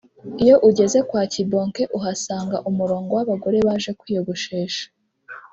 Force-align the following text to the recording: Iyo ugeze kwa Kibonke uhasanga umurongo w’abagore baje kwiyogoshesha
Iyo 0.43 0.55
ugeze 0.69 0.99
kwa 1.09 1.21
Kibonke 1.31 1.83
uhasanga 1.97 2.57
umurongo 2.69 3.11
w’abagore 3.17 3.57
baje 3.67 3.91
kwiyogoshesha 3.99 4.85